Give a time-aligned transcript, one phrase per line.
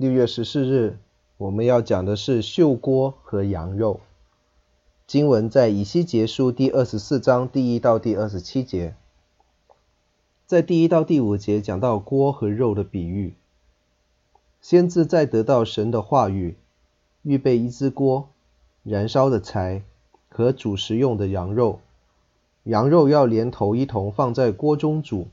[0.00, 0.96] 六月十四日，
[1.38, 3.98] 我们要讲的是秀锅和羊肉。
[5.08, 8.94] 经文在以西结书第二十四章第一到第二十七节，
[10.46, 13.34] 在第一到第五节讲到锅和肉的比喻。
[14.60, 16.56] 先知在得到神的话语，
[17.22, 18.28] 预备一只锅、
[18.84, 19.82] 燃烧的柴
[20.28, 21.80] 和煮食用的羊肉，
[22.62, 25.26] 羊肉要连头一同放在锅中煮。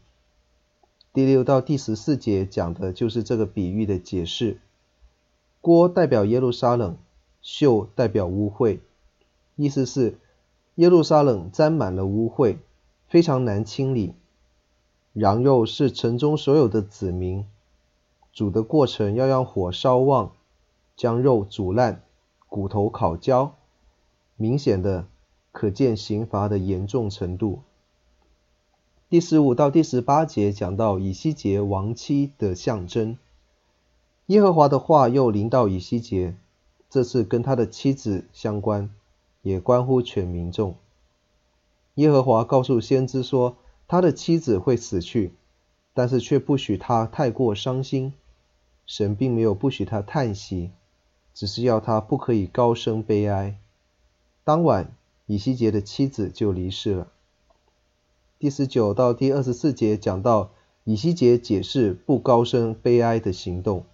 [1.16, 4.60] 第六到第十四节讲的就是这个比喻的解释。
[5.62, 6.98] 锅代表耶路撒冷，
[7.42, 8.80] 锈代表污秽，
[9.56, 10.18] 意思是
[10.76, 12.58] 耶路撒冷沾满了污秽，
[13.08, 14.14] 非常难清理。
[15.14, 17.46] 羊肉是城中所有的子民，
[18.34, 20.34] 煮的过程要让火烧旺，
[20.98, 22.04] 将肉煮烂，
[22.50, 23.56] 骨头烤焦，
[24.36, 25.08] 明显的
[25.54, 27.62] 可见刑罚的严重程度。
[29.16, 33.18] 第十五到第十八节讲到以西结亡妻的象征。
[34.26, 36.36] 耶和华的话又临到以西结，
[36.90, 38.90] 这次跟他的妻子相关，
[39.42, 40.76] 也关乎全民众。
[41.94, 43.56] 耶和华告诉先知说，
[43.88, 45.32] 他的妻子会死去，
[45.94, 48.12] 但是却不许他太过伤心。
[48.86, 50.72] 神并没有不许他叹息，
[51.34, 53.56] 只是要他不可以高声悲哀。
[54.44, 54.92] 当晚，
[55.26, 57.08] 以西结的妻子就离世了。
[58.38, 60.52] 第十九到第二十四节讲到
[60.84, 63.86] 以西结解释不高声悲哀的行动。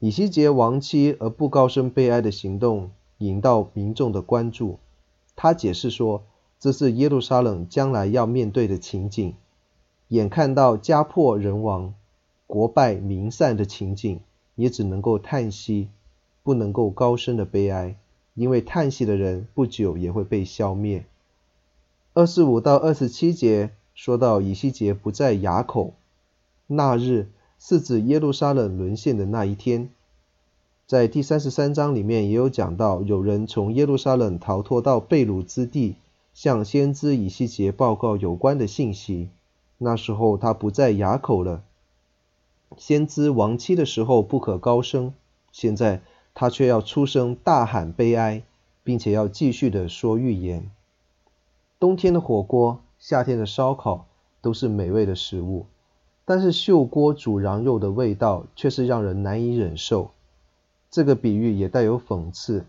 [0.00, 4.80] 以西结亡妻而不高声悲哀的行动引到民众的关注。
[5.36, 6.24] 他解释说，
[6.58, 9.34] 这是耶路撒冷将来要面对的情景。
[10.08, 11.94] 眼看到家破人亡、
[12.48, 14.20] 国败民散的情景，
[14.56, 15.88] 也只能够叹息，
[16.42, 17.96] 不能够高声的悲哀，
[18.34, 21.06] 因为叹息的人不久也会被消灭。
[22.16, 25.94] 二十五到二十七节说到以西结不在雅口，
[26.68, 27.26] 那日
[27.58, 29.88] 是指耶路撒冷沦陷的那一天。
[30.86, 35.96] 在第三十三章里面也有讲到，有人从耶路撒冷逃脱到被掳之地，
[36.32, 39.28] 向先知以西结报告有关的信息。
[39.78, 41.64] 那时候他不在雅口了。
[42.76, 45.12] 先知亡妻的时候不可高声，
[45.50, 46.00] 现在
[46.32, 48.44] 他却要出声大喊悲哀，
[48.84, 50.70] 并且要继续的说预言。
[51.84, 54.06] 冬天的火锅，夏天的烧烤
[54.40, 55.66] 都是美味的食物，
[56.24, 60.12] 但是秀锅煮羊肉的味道却是让人难以忍受。
[60.90, 62.64] 这个比喻也带有讽刺，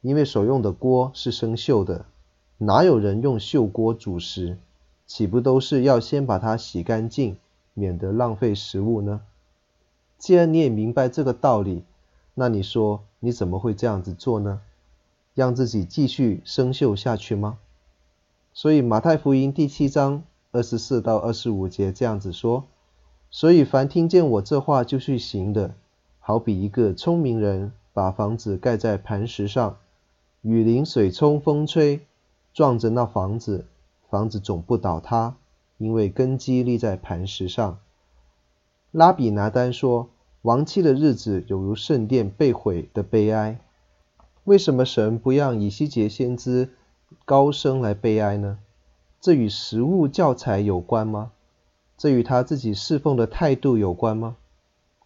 [0.00, 2.04] 因为所用的锅是生锈的，
[2.58, 4.56] 哪有人用锈锅煮食？
[5.08, 7.36] 岂不都是要先把它洗干净，
[7.74, 9.22] 免得浪费食物呢？
[10.18, 11.82] 既然你也明白这个道理，
[12.34, 14.60] 那你说你怎么会这样子做呢？
[15.34, 17.58] 让自己继续生锈下去吗？
[18.54, 22.64] 所以马太福音第七章二十四到二十五节这样子说：
[23.30, 25.74] 所以凡听见我这话就去行的，
[26.18, 29.78] 好比一个聪明人把房子盖在磐石上，
[30.42, 32.02] 雨淋、水冲、风吹，
[32.52, 33.64] 撞着那房子，
[34.10, 35.36] 房子总不倒塌，
[35.78, 37.78] 因为根基立在磐石上。
[38.90, 40.10] 拉比拿单说：
[40.42, 43.58] 亡妻的日子有如圣殿被毁的悲哀。
[44.44, 46.68] 为什么神不让以西结先知
[47.32, 48.58] 高声来悲哀呢？
[49.18, 51.32] 这与实物教材有关吗？
[51.96, 54.36] 这与他自己侍奉的态度有关吗？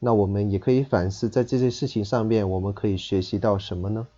[0.01, 4.09] 那我们也可以反思，在这些事情上面，我们可以学习到什么呢？